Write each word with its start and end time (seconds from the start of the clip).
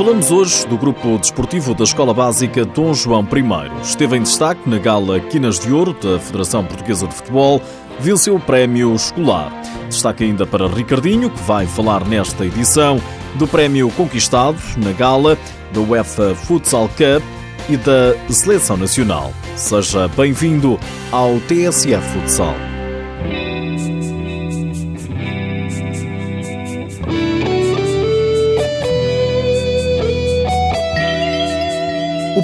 Falamos 0.00 0.30
hoje 0.30 0.66
do 0.66 0.78
grupo 0.78 1.18
desportivo 1.18 1.74
da 1.74 1.84
Escola 1.84 2.14
Básica 2.14 2.64
Dom 2.64 2.94
João 2.94 3.22
I. 3.22 3.82
Esteve 3.82 4.16
em 4.16 4.22
destaque 4.22 4.66
na 4.66 4.78
gala 4.78 5.20
Quinas 5.20 5.58
de 5.58 5.70
Ouro 5.70 5.92
da 5.92 6.18
Federação 6.18 6.64
Portuguesa 6.64 7.06
de 7.06 7.14
Futebol, 7.14 7.60
venceu 7.98 8.34
o 8.34 8.40
prémio 8.40 8.94
escolar. 8.94 9.52
Destaque 9.90 10.24
ainda 10.24 10.46
para 10.46 10.66
Ricardinho, 10.68 11.28
que 11.28 11.42
vai 11.42 11.66
falar 11.66 12.02
nesta 12.08 12.46
edição 12.46 12.98
do 13.34 13.46
prémio 13.46 13.90
conquistado 13.90 14.56
na 14.78 14.92
gala 14.92 15.36
da 15.70 15.80
UEFA 15.82 16.34
Futsal 16.34 16.88
Cup 16.88 17.22
e 17.68 17.76
da 17.76 18.14
Seleção 18.32 18.78
Nacional. 18.78 19.34
Seja 19.54 20.08
bem-vindo 20.16 20.80
ao 21.12 21.38
TSF 21.40 22.00
Futsal. 22.14 22.54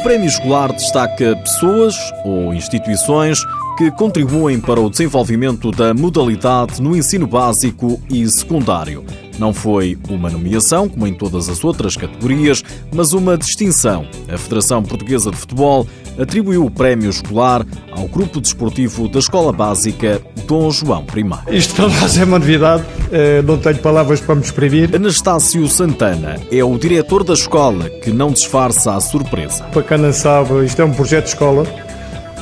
Prémio 0.07 0.29
escolar 0.29 0.73
destaca 0.73 1.35
pessoas 1.35 1.97
ou 2.25 2.55
instituições 2.55 3.41
que 3.77 3.91
contribuem 3.91 4.61
para 4.61 4.81
o 4.81 4.89
desenvolvimento 4.89 5.73
da 5.73 5.93
modalidade 5.93 6.81
no 6.81 6.97
ensino 6.97 7.27
básico 7.27 8.01
e 8.09 8.25
secundário. 8.29 9.05
Não 9.39 9.53
foi 9.53 9.99
uma 10.09 10.31
nomeação, 10.31 10.89
como 10.89 11.07
em 11.07 11.15
todas 11.15 11.49
as 11.49 11.65
outras 11.65 11.97
categorias, 11.97 12.63
mas 12.93 13.13
uma 13.13 13.37
distinção. 13.37 14.07
A 14.29 14.39
Federação 14.39 14.83
Portuguesa 14.83 15.31
de 15.31 15.37
Futebol 15.37 15.87
atribuiu 16.19 16.65
o 16.65 16.71
prémio 16.71 17.11
escolar 17.11 17.67
ao 17.93 18.09
grupo 18.09 18.41
desportivo 18.41 19.09
da 19.09 19.19
Escola 19.19 19.53
Básica 19.53 20.21
Dom 20.47 20.71
João 20.71 21.05
I. 21.15 21.57
Isto 21.57 21.75
para 21.75 21.89
nós 21.89 22.17
é 22.17 22.25
uma 22.25 22.39
novidade, 22.39 22.85
eh, 23.13 23.43
não 23.43 23.59
tenho 23.59 23.79
palavras 23.79 24.21
para 24.21 24.35
me 24.35 24.43
exprimir. 24.43 24.95
Anastácio 24.95 25.67
Santana 25.69 26.37
é 26.51 26.65
o 26.65 26.79
diretor 26.79 27.23
da 27.23 27.35
escola 27.35 27.91
que 27.91 28.11
não 28.11 28.33
disfarça 28.33 28.95
a 28.95 29.01
surpresa. 29.01 29.65
Para 29.65 29.83
quem 29.83 29.99
não 29.99 30.13
sabe, 30.13 30.65
isto 30.65 30.81
é 30.81 30.85
um 30.85 30.93
projeto 30.93 31.25
de 31.25 31.31
escola, 31.31 31.67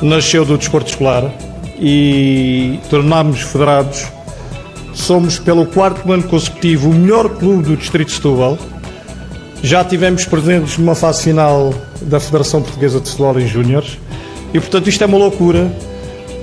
nasceu 0.01 0.45
do 0.45 0.57
desporto 0.57 0.89
escolar 0.89 1.33
e 1.79 2.79
tornámos 2.89 3.41
federados 3.41 4.05
Somos, 4.95 5.37
pelo 5.37 5.65
quarto 5.65 6.11
ano 6.11 6.23
consecutivo, 6.23 6.89
o 6.89 6.93
melhor 6.93 7.29
clube 7.29 7.63
do 7.63 7.77
Distrito 7.77 8.07
de 8.07 8.13
Setúbal. 8.13 8.57
Já 9.61 9.83
tivemos 9.83 10.25
presentes 10.25 10.77
numa 10.77 10.95
fase 10.95 11.23
final 11.23 11.73
da 12.01 12.19
Federação 12.19 12.61
Portuguesa 12.61 12.99
de 12.99 13.09
Futebol 13.09 13.39
em 13.39 13.45
Júniores. 13.45 13.99
E, 14.53 14.59
portanto, 14.59 14.87
isto 14.87 15.03
é 15.03 15.07
uma 15.07 15.17
loucura. 15.17 15.71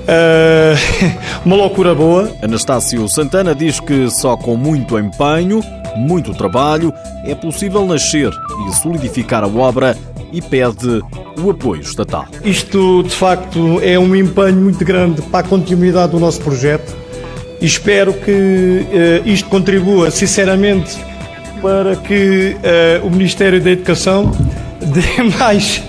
Uh, 0.03 0.77
uma 1.47 1.57
loucura 1.57 1.95
boa. 1.95 2.31
Anastácio 2.43 3.09
Santana 3.09 3.55
diz 3.55 3.81
que 3.81 4.11
só 4.11 4.37
com 4.37 4.55
muito 4.55 4.99
empenho, 4.99 5.63
muito 5.97 6.35
trabalho, 6.35 6.93
é 7.25 7.35
possível 7.35 7.87
nascer 7.87 8.31
e 8.69 8.75
solidificar 8.77 9.43
a 9.43 9.49
obra 9.49 9.97
e 10.31 10.43
pede 10.43 11.03
o 11.43 11.51
apoio 11.51 11.81
estatal. 11.81 12.27
Isto, 12.45 13.03
de 13.03 13.15
facto, 13.15 13.81
é 13.83 13.99
um 13.99 14.15
empenho 14.15 14.61
muito 14.61 14.85
grande 14.85 15.23
para 15.23 15.41
a 15.41 15.49
continuidade 15.49 16.13
do 16.13 16.21
nosso 16.21 16.41
projeto 16.41 17.02
e 17.63 17.67
espero 17.67 18.13
que 18.13 18.31
uh, 18.33 19.29
isto 19.29 19.49
contribua 19.49 20.11
sinceramente 20.11 20.99
para 21.63 21.95
que 21.95 22.57
uh, 22.57 23.07
o 23.07 23.11
Ministério 23.11 23.61
da 23.61 23.71
Educação 23.71 24.33
dê 24.83 25.23
mais 25.39 25.81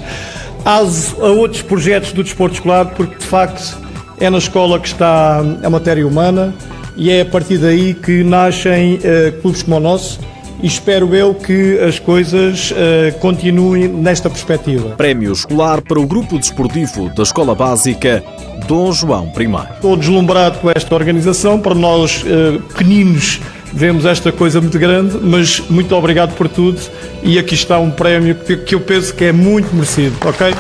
aso 0.64 1.20
a 1.20 1.30
outros 1.30 1.64
projetos 1.64 2.12
do 2.12 2.24
desporto 2.24 2.54
escolar, 2.54 2.86
porque 2.96 3.18
de 3.18 3.26
facto 3.26 3.76
é 4.20 4.30
na 4.30 4.38
escola 4.38 4.80
que 4.80 4.88
está 4.88 5.40
a 5.64 5.70
matéria 5.70 6.08
humana 6.08 6.54
e 6.96 7.10
é 7.10 7.22
a 7.22 7.26
partir 7.26 7.58
daí 7.58 7.96
que 7.96 8.24
nascem 8.24 8.98
uh, 8.98 9.42
clubes 9.42 9.64
como 9.64 9.78
o 9.78 9.80
nosso 9.80 10.20
e 10.62 10.68
espero 10.68 11.16
eu 11.16 11.34
que 11.34 11.80
as 11.80 12.00
coisas 12.00 12.72
uh, 12.72 13.18
continuem 13.20 13.88
nesta 13.88 14.30
perspectiva. 14.30 14.92
Prémio 14.92 15.32
escolar 15.32 15.82
para 15.82 16.00
o 16.00 16.06
grupo 16.06 16.38
desportivo 16.38 17.10
da 17.10 17.24
Escola 17.24 17.56
Básica 17.56 18.24
Dom 18.68 18.92
João 18.92 19.32
I. 19.38 19.74
Estou 19.76 19.96
deslumbrado 19.96 20.60
com 20.60 20.72
esta 20.74 20.94
organização. 20.96 21.60
Para 21.60 21.76
nós, 21.76 22.24
uh, 22.24 22.62
pequeninos, 22.62 23.40
vemos 23.74 24.06
esta 24.06 24.32
coisa 24.32 24.62
muito 24.62 24.78
grande, 24.78 25.18
mas 25.22 25.60
muito 25.70 25.96
obrigado 25.96 26.36
por 26.36 26.48
tudo 26.48 26.80
e 27.24 27.40
aqui 27.40 27.56
está 27.56 27.80
um 27.80 27.90
prémio 27.90 28.36
que, 28.36 28.56
que 28.56 28.76
eu 28.76 28.80
penso 28.80 29.14
que 29.14 29.26
é 29.26 29.32
muito 29.32 29.74
merecido, 29.74 30.16
ok? 30.26 30.54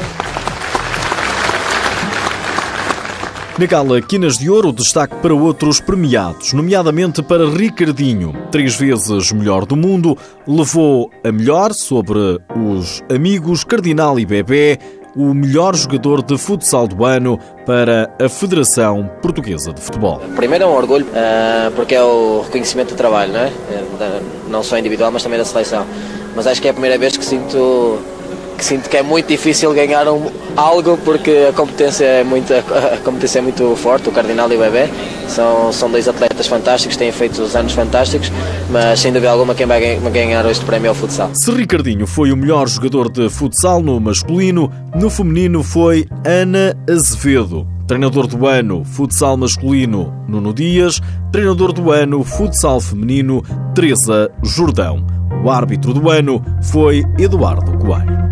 Na 3.63 3.67
gala 3.67 4.01
Quinas 4.01 4.37
de 4.37 4.49
Ouro, 4.49 4.73
destaque 4.73 5.15
para 5.21 5.33
outros 5.33 5.79
premiados, 5.79 6.51
nomeadamente 6.51 7.23
para 7.23 7.49
Ricardinho, 7.49 8.33
três 8.51 8.75
vezes 8.75 9.31
melhor 9.31 9.65
do 9.65 9.77
mundo, 9.77 10.17
levou 10.45 11.09
a 11.23 11.31
melhor 11.31 11.73
sobre 11.73 12.41
os 12.53 13.01
amigos 13.09 13.63
Cardinal 13.63 14.19
e 14.19 14.25
Bebé, 14.25 14.79
o 15.15 15.33
melhor 15.33 15.77
jogador 15.77 16.21
de 16.21 16.37
futsal 16.37 16.89
do 16.89 17.05
ano 17.05 17.39
para 17.65 18.13
a 18.21 18.27
Federação 18.27 19.09
Portuguesa 19.21 19.71
de 19.71 19.79
Futebol. 19.79 20.19
Primeiro 20.35 20.65
é 20.65 20.67
um 20.67 20.75
orgulho, 20.75 21.07
ah, 21.15 21.71
porque 21.73 21.95
é 21.95 22.03
o 22.03 22.41
reconhecimento 22.41 22.89
do 22.89 22.97
trabalho, 22.97 23.31
não 23.31 23.39
é? 23.39 23.47
é 23.47 24.21
não 24.49 24.61
só 24.61 24.77
individual, 24.77 25.09
mas 25.09 25.23
também 25.23 25.39
da 25.39 25.45
seleção. 25.45 25.85
Mas 26.35 26.47
acho 26.47 26.61
que 26.61 26.67
é 26.67 26.71
a 26.71 26.73
primeira 26.73 26.97
vez 26.97 27.15
que 27.15 27.23
sinto 27.23 27.97
que 28.57 28.65
sinto 28.65 28.89
que 28.89 28.97
é 28.97 29.03
muito 29.03 29.27
difícil 29.27 29.73
ganhar 29.73 30.07
um, 30.07 30.29
algo 30.55 30.97
porque 31.03 31.47
a 31.49 31.53
competência 31.53 32.05
é 32.05 32.23
muito, 32.23 32.53
a 32.53 32.97
competência 33.03 33.39
é 33.39 33.41
muito 33.41 33.75
forte, 33.75 34.09
o 34.09 34.11
Cardinal 34.11 34.51
e 34.51 34.55
o 34.55 34.59
Bebé 34.59 34.89
são, 35.27 35.71
são 35.71 35.89
dois 35.89 36.07
atletas 36.07 36.47
fantásticos, 36.47 36.97
têm 36.97 37.11
feito 37.11 37.41
os 37.41 37.55
anos 37.55 37.73
fantásticos, 37.73 38.31
mas 38.69 38.99
sem 38.99 39.11
dúvida 39.11 39.31
alguma 39.31 39.55
quem 39.55 39.65
vai 39.65 39.97
ganhar 40.11 40.45
este 40.49 40.65
prémio 40.65 40.89
é 40.89 40.91
o 40.91 40.95
futsal. 40.95 41.31
Se 41.33 41.51
Ricardinho 41.51 42.07
foi 42.07 42.31
o 42.31 42.37
melhor 42.37 42.67
jogador 42.67 43.09
de 43.09 43.29
futsal 43.29 43.81
no 43.81 43.99
masculino, 43.99 44.71
no 44.95 45.09
feminino 45.09 45.63
foi 45.63 46.07
Ana 46.25 46.75
Azevedo. 46.89 47.67
Treinador 47.87 48.27
do 48.27 48.47
ano, 48.47 48.85
futsal 48.85 49.35
masculino, 49.35 50.13
Nuno 50.27 50.53
Dias. 50.53 51.01
Treinador 51.31 51.73
do 51.73 51.91
ano, 51.91 52.23
futsal 52.23 52.79
feminino, 52.79 53.43
Teresa 53.75 54.31
Jordão. 54.41 55.05
O 55.43 55.49
árbitro 55.49 55.93
do 55.93 56.09
ano 56.09 56.43
foi 56.61 57.03
Eduardo 57.19 57.77
Coelho. 57.77 58.22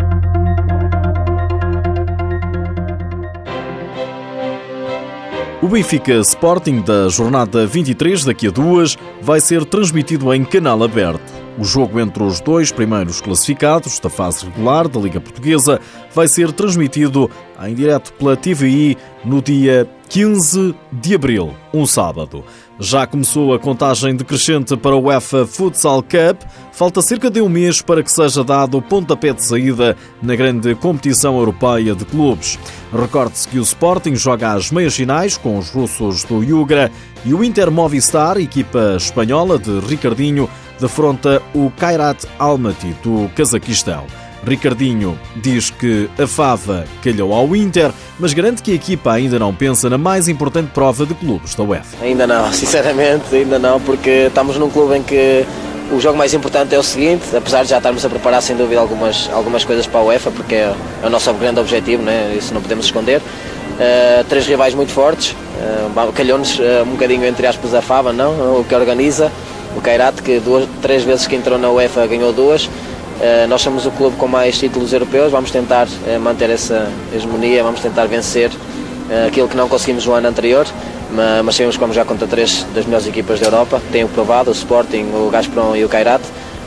O 5.62 5.68
Benfica 5.68 6.14
Sporting 6.14 6.80
da 6.80 7.08
jornada 7.08 7.64
23, 7.64 8.24
daqui 8.24 8.48
a 8.48 8.50
duas, 8.50 8.98
vai 9.20 9.40
ser 9.40 9.64
transmitido 9.64 10.34
em 10.34 10.44
canal 10.44 10.82
aberto. 10.82 11.22
O 11.56 11.62
jogo 11.62 12.00
entre 12.00 12.20
os 12.20 12.40
dois 12.40 12.72
primeiros 12.72 13.20
classificados 13.20 14.00
da 14.00 14.10
fase 14.10 14.44
regular 14.44 14.88
da 14.88 14.98
Liga 14.98 15.20
Portuguesa 15.20 15.80
vai 16.12 16.26
ser 16.26 16.50
transmitido 16.50 17.30
em 17.64 17.76
direto 17.76 18.12
pela 18.14 18.36
TVI 18.36 18.98
no 19.24 19.40
dia 19.40 19.88
15 20.08 20.74
de 20.90 21.14
abril, 21.14 21.54
um 21.72 21.86
sábado. 21.86 22.44
Já 22.82 23.06
começou 23.06 23.54
a 23.54 23.60
contagem 23.60 24.16
decrescente 24.16 24.76
para 24.76 24.96
o 24.96 25.04
UEFA 25.04 25.46
Futsal 25.46 26.02
Cup. 26.02 26.42
Falta 26.72 27.00
cerca 27.00 27.30
de 27.30 27.40
um 27.40 27.48
mês 27.48 27.80
para 27.80 28.02
que 28.02 28.10
seja 28.10 28.42
dado 28.42 28.76
o 28.76 28.82
pontapé 28.82 29.32
de 29.32 29.44
saída 29.44 29.96
na 30.20 30.34
grande 30.34 30.74
competição 30.74 31.38
europeia 31.38 31.94
de 31.94 32.04
clubes. 32.04 32.58
Recorde-se 32.92 33.46
que 33.46 33.60
o 33.60 33.62
Sporting 33.62 34.16
joga 34.16 34.54
às 34.54 34.72
meias 34.72 34.96
finais 34.96 35.36
com 35.36 35.58
os 35.58 35.70
russos 35.70 36.24
do 36.24 36.42
Yugra 36.42 36.90
e 37.24 37.32
o 37.32 37.44
Inter 37.44 37.70
Movistar, 37.70 38.36
equipa 38.36 38.96
espanhola 38.96 39.60
de 39.60 39.78
Ricardinho, 39.78 40.50
defronta 40.80 41.40
o 41.54 41.70
Kairat 41.70 42.24
Almaty 42.36 42.96
do 43.04 43.30
Cazaquistão. 43.36 44.21
Ricardinho 44.46 45.18
diz 45.36 45.70
que 45.70 46.10
a 46.18 46.26
fava 46.26 46.84
calhou 47.02 47.32
ao 47.32 47.54
Inter, 47.54 47.92
mas 48.18 48.32
garante 48.32 48.62
que 48.62 48.72
a 48.72 48.74
equipa 48.74 49.12
ainda 49.12 49.38
não 49.38 49.54
pensa 49.54 49.88
na 49.88 49.98
mais 49.98 50.28
importante 50.28 50.70
prova 50.72 51.06
de 51.06 51.14
clubes 51.14 51.54
da 51.54 51.62
UEFA. 51.62 52.04
Ainda 52.04 52.26
não, 52.26 52.50
sinceramente, 52.52 53.34
ainda 53.34 53.58
não, 53.58 53.80
porque 53.80 54.26
estamos 54.28 54.56
num 54.56 54.68
clube 54.70 54.96
em 54.96 55.02
que 55.02 55.46
o 55.92 56.00
jogo 56.00 56.16
mais 56.16 56.32
importante 56.32 56.74
é 56.74 56.78
o 56.78 56.82
seguinte, 56.82 57.24
apesar 57.36 57.62
de 57.62 57.70
já 57.70 57.76
estarmos 57.76 58.04
a 58.04 58.08
preparar 58.08 58.42
sem 58.42 58.56
dúvida 58.56 58.80
algumas, 58.80 59.28
algumas 59.32 59.64
coisas 59.64 59.86
para 59.86 60.00
a 60.00 60.04
UEFA, 60.04 60.30
porque 60.30 60.54
é, 60.54 60.74
é 61.02 61.06
o 61.06 61.10
nosso 61.10 61.32
grande 61.34 61.60
objetivo, 61.60 62.02
né? 62.02 62.34
isso 62.36 62.52
não 62.54 62.62
podemos 62.62 62.86
esconder. 62.86 63.20
Uh, 63.20 64.24
três 64.28 64.46
rivais 64.46 64.74
muito 64.74 64.92
fortes, 64.92 65.32
uh, 65.32 66.12
calhou-nos 66.12 66.58
uh, 66.58 66.82
um 66.84 66.92
bocadinho 66.92 67.24
entre 67.24 67.46
aspas 67.46 67.74
a 67.74 67.82
Fava, 67.82 68.12
não? 68.12 68.60
o 68.60 68.64
que 68.64 68.74
organiza, 68.74 69.30
o 69.76 69.80
Kairat, 69.80 70.22
que 70.22 70.40
duas, 70.40 70.68
três 70.80 71.02
vezes 71.02 71.26
que 71.26 71.36
entrou 71.36 71.58
na 71.58 71.70
UEFA 71.70 72.06
ganhou 72.06 72.32
duas, 72.32 72.68
nós 73.48 73.62
somos 73.62 73.86
o 73.86 73.90
clube 73.92 74.16
com 74.16 74.26
mais 74.26 74.58
títulos 74.58 74.92
europeus, 74.92 75.30
vamos 75.30 75.50
tentar 75.50 75.86
eh, 76.06 76.18
manter 76.18 76.50
essa 76.50 76.90
hegemonia, 77.14 77.62
vamos 77.62 77.80
tentar 77.80 78.06
vencer 78.06 78.50
eh, 79.08 79.26
aquilo 79.28 79.48
que 79.48 79.56
não 79.56 79.68
conseguimos 79.68 80.04
no 80.06 80.12
ano 80.12 80.28
anterior, 80.28 80.66
mas 81.44 81.54
sabemos 81.56 81.76
que 81.76 81.80
vamos 81.80 81.94
já 81.94 82.06
contra 82.06 82.26
três 82.26 82.66
das 82.74 82.86
melhores 82.86 83.06
equipas 83.06 83.38
da 83.38 83.46
Europa, 83.46 83.82
tenho 83.92 84.08
provado, 84.08 84.50
o 84.50 84.52
Sporting, 84.54 85.10
o 85.12 85.28
Gazprom 85.30 85.76
e 85.76 85.84
o 85.84 85.88
Kairat, 85.88 86.22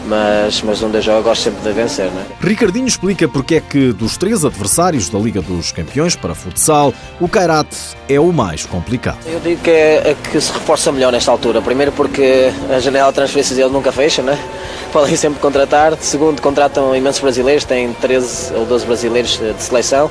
mas, 0.05 0.61
mas 0.61 0.81
onde 0.81 0.97
eu 0.97 1.01
jogo 1.01 1.19
eu 1.19 1.23
gosto 1.23 1.43
sempre 1.43 1.61
de 1.61 1.71
vencer. 1.71 2.05
Né? 2.11 2.25
Ricardinho 2.41 2.87
explica 2.87 3.27
porque 3.27 3.55
é 3.55 3.59
que 3.59 3.91
dos 3.93 4.17
três 4.17 4.45
adversários 4.45 5.09
da 5.09 5.19
Liga 5.19 5.41
dos 5.41 5.71
Campeões 5.71 6.15
para 6.15 6.35
futsal, 6.35 6.93
o 7.19 7.27
Kairat 7.27 7.67
é 8.07 8.19
o 8.19 8.31
mais 8.31 8.65
complicado. 8.65 9.19
Eu 9.25 9.39
digo 9.39 9.61
que 9.61 9.69
é, 9.69 10.11
é 10.11 10.15
que 10.31 10.39
se 10.39 10.51
reforça 10.51 10.91
melhor 10.91 11.11
nesta 11.11 11.31
altura. 11.31 11.61
Primeiro 11.61 11.91
porque 11.91 12.51
a 12.69 12.79
janela 12.79 13.09
de 13.09 13.15
transferências 13.15 13.57
dele 13.57 13.69
nunca 13.69 13.91
fecha, 13.91 14.21
né? 14.21 14.37
podem 14.91 15.15
sempre 15.15 15.39
contratar. 15.39 15.95
Segundo, 15.97 16.41
contratam 16.41 16.95
imensos 16.95 17.21
brasileiros, 17.21 17.65
têm 17.65 17.93
13 17.93 18.53
ou 18.53 18.65
12 18.65 18.85
brasileiros 18.85 19.37
de 19.37 19.61
seleção 19.61 20.09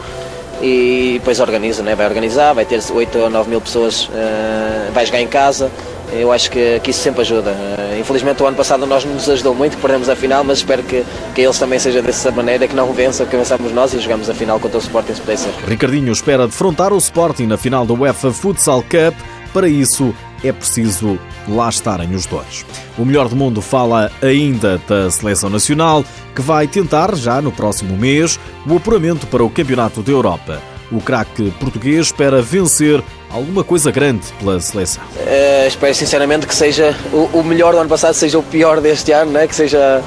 e 0.62 1.14
depois 1.18 1.40
organiza, 1.40 1.82
né? 1.82 1.94
vai 1.94 2.06
organizar, 2.06 2.52
vai 2.52 2.64
ter 2.64 2.80
8 2.90 3.18
ou 3.18 3.30
9 3.30 3.50
mil 3.50 3.60
pessoas, 3.60 4.04
uh, 4.06 4.92
vai 4.92 5.04
jogar 5.04 5.20
em 5.20 5.26
casa. 5.26 5.70
Eu 6.12 6.30
acho 6.32 6.50
que, 6.50 6.80
que 6.80 6.90
isso 6.90 7.00
sempre 7.00 7.22
ajuda. 7.22 7.50
Uh, 7.50 8.00
infelizmente 8.00 8.42
o 8.42 8.46
ano 8.46 8.56
passado 8.56 8.86
nós 8.86 9.04
não 9.04 9.14
nos 9.14 9.28
ajudou 9.28 9.54
muito, 9.54 9.76
perdemos 9.78 10.08
a 10.08 10.16
final, 10.16 10.44
mas 10.44 10.58
espero 10.58 10.82
que, 10.82 11.04
que 11.34 11.40
eles 11.40 11.58
também 11.58 11.78
seja 11.78 12.00
dessa 12.02 12.30
maneira, 12.30 12.68
que 12.68 12.74
não 12.74 12.92
vençam, 12.92 13.26
que 13.26 13.36
vençamos 13.36 13.72
nós 13.72 13.92
e 13.94 13.98
jogamos 13.98 14.28
a 14.30 14.34
final 14.34 14.60
contra 14.60 14.78
o 14.78 14.80
Sporting 14.80 15.14
Spacing. 15.14 15.50
Ricardinho 15.66 16.12
espera 16.12 16.46
defrontar 16.46 16.92
o 16.92 16.98
Sporting 16.98 17.46
na 17.46 17.56
final 17.56 17.86
da 17.86 17.94
UEFA 17.94 18.32
Futsal 18.32 18.82
Cup. 18.82 19.14
Para 19.52 19.68
isso, 19.68 20.14
é 20.42 20.52
preciso 20.52 21.18
lá 21.48 21.68
estarem 21.68 22.14
os 22.14 22.26
dois. 22.26 22.66
O 22.98 23.04
melhor 23.04 23.28
do 23.28 23.36
mundo 23.36 23.62
fala 23.62 24.10
ainda 24.20 24.80
da 24.88 25.10
seleção 25.10 25.48
nacional, 25.48 26.04
que 26.34 26.42
vai 26.42 26.66
tentar, 26.66 27.14
já 27.16 27.40
no 27.40 27.52
próximo 27.52 27.96
mês, 27.96 28.38
o 28.66 28.76
apuramento 28.76 29.26
para 29.26 29.44
o 29.44 29.50
Campeonato 29.50 30.02
da 30.02 30.12
Europa. 30.12 30.73
O 30.92 31.00
craque 31.00 31.50
português 31.58 32.06
espera 32.06 32.42
vencer 32.42 33.02
alguma 33.30 33.64
coisa 33.64 33.90
grande 33.90 34.26
pela 34.38 34.60
seleção. 34.60 35.02
Uh, 35.16 35.66
espero 35.66 35.94
sinceramente 35.94 36.46
que 36.46 36.54
seja 36.54 36.96
o, 37.12 37.38
o, 37.38 37.44
melhor 37.44 37.72
do 37.72 37.80
ano 37.80 37.88
passado, 37.88 38.14
seja 38.14 38.38
o 38.38 38.42
pior 38.42 38.80
deste 38.80 39.10
ano, 39.10 39.32
né? 39.32 39.46
que 39.46 39.54
seja 39.54 40.02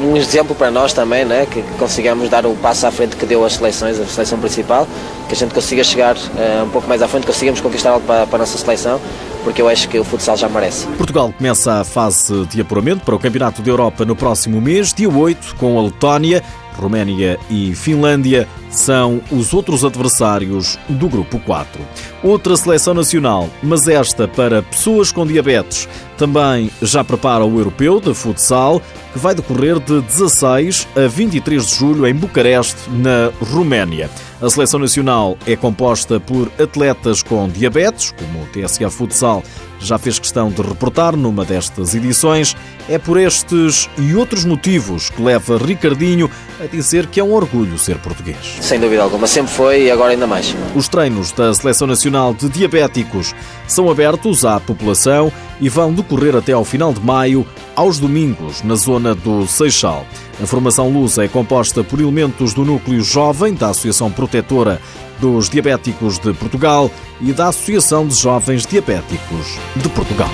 um 0.00 0.16
exemplo 0.16 0.54
para 0.54 0.70
nós 0.70 0.92
também, 0.92 1.24
né? 1.24 1.46
que, 1.50 1.60
que 1.60 1.74
consigamos 1.78 2.30
dar 2.30 2.46
o 2.46 2.54
passo 2.56 2.86
à 2.86 2.90
frente 2.90 3.14
que 3.16 3.26
deu 3.26 3.44
as 3.44 3.54
seleções, 3.54 4.00
a 4.00 4.06
seleção 4.06 4.38
principal, 4.38 4.88
que 5.28 5.34
a 5.34 5.36
gente 5.36 5.52
consiga 5.52 5.84
chegar 5.84 6.16
uh, 6.16 6.64
um 6.64 6.70
pouco 6.70 6.88
mais 6.88 7.02
à 7.02 7.08
frente, 7.08 7.26
consigamos 7.26 7.60
conquistar 7.60 7.90
algo 7.90 8.06
para, 8.06 8.26
para 8.26 8.36
a 8.36 8.38
nossa 8.40 8.56
seleção 8.56 9.00
porque 9.44 9.62
eu 9.62 9.68
acho 9.68 9.88
que 9.88 9.96
o 9.96 10.02
futsal 10.02 10.36
já 10.36 10.48
merece. 10.48 10.88
Portugal 10.98 11.32
começa 11.32 11.74
a 11.74 11.84
fase 11.84 12.44
de 12.46 12.60
apuramento 12.60 13.04
para 13.04 13.14
o 13.14 13.18
Campeonato 13.18 13.62
da 13.62 13.70
Europa 13.70 14.04
no 14.04 14.16
próximo 14.16 14.60
mês, 14.60 14.92
dia 14.92 15.08
8, 15.08 15.54
com 15.54 15.78
a 15.78 15.82
Letónia. 15.84 16.42
Roménia 16.76 17.38
e 17.48 17.74
Finlândia 17.74 18.46
são 18.70 19.20
os 19.30 19.54
outros 19.54 19.84
adversários 19.84 20.78
do 20.88 21.08
grupo 21.08 21.38
4. 21.40 21.80
Outra 22.22 22.56
seleção 22.56 22.94
nacional, 22.94 23.48
mas 23.62 23.88
esta 23.88 24.26
para 24.26 24.62
pessoas 24.62 25.12
com 25.12 25.26
diabetes, 25.26 25.88
também 26.16 26.70
já 26.82 27.04
prepara 27.04 27.44
o 27.44 27.58
europeu 27.58 28.00
de 28.00 28.14
futsal, 28.14 28.80
que 29.12 29.18
vai 29.18 29.34
decorrer 29.34 29.78
de 29.78 30.00
16 30.00 30.88
a 30.96 31.06
23 31.06 31.66
de 31.66 31.74
julho 31.74 32.06
em 32.06 32.14
Bucareste, 32.14 32.90
na 32.90 33.30
Roménia. 33.50 34.10
A 34.40 34.50
seleção 34.50 34.78
nacional 34.78 35.38
é 35.46 35.56
composta 35.56 36.20
por 36.20 36.50
atletas 36.60 37.22
com 37.22 37.48
diabetes, 37.48 38.12
como 38.12 38.42
o 38.42 38.46
TSA 38.46 38.90
Futsal 38.90 39.42
já 39.80 39.98
fez 39.98 40.18
questão 40.18 40.50
de 40.50 40.60
reportar 40.62 41.16
numa 41.16 41.44
destas 41.44 41.94
edições. 41.94 42.56
É 42.88 42.98
por 42.98 43.18
estes 43.18 43.88
e 43.98 44.14
outros 44.14 44.44
motivos 44.44 45.10
que 45.10 45.22
leva 45.22 45.58
Ricardinho 45.58 46.30
a 46.60 46.66
dizer 46.66 47.06
que 47.06 47.20
é 47.20 47.24
um 47.24 47.32
orgulho 47.32 47.78
ser 47.78 47.98
português. 47.98 48.55
Sem 48.60 48.80
dúvida 48.80 49.02
alguma, 49.02 49.26
sempre 49.26 49.52
foi 49.52 49.84
e 49.84 49.90
agora 49.90 50.12
ainda 50.12 50.26
mais. 50.26 50.54
Os 50.74 50.88
treinos 50.88 51.32
da 51.32 51.52
Seleção 51.54 51.86
Nacional 51.86 52.34
de 52.34 52.48
Diabéticos 52.48 53.34
são 53.66 53.90
abertos 53.90 54.44
à 54.44 54.58
população 54.58 55.32
e 55.60 55.68
vão 55.68 55.92
decorrer 55.92 56.34
até 56.36 56.52
ao 56.52 56.64
final 56.64 56.92
de 56.92 57.00
maio, 57.00 57.46
aos 57.74 57.98
domingos, 57.98 58.62
na 58.62 58.74
zona 58.74 59.14
do 59.14 59.46
Seixal. 59.46 60.06
A 60.42 60.46
formação 60.46 60.90
lusa 60.90 61.24
é 61.24 61.28
composta 61.28 61.82
por 61.82 62.00
elementos 62.00 62.52
do 62.52 62.64
núcleo 62.64 63.02
jovem 63.02 63.54
da 63.54 63.70
Associação 63.70 64.10
Protetora 64.10 64.80
dos 65.20 65.48
Diabéticos 65.48 66.18
de 66.18 66.32
Portugal 66.34 66.90
e 67.20 67.32
da 67.32 67.48
Associação 67.48 68.06
de 68.06 68.14
Jovens 68.14 68.66
Diabéticos 68.66 69.58
de 69.76 69.88
Portugal. 69.88 70.30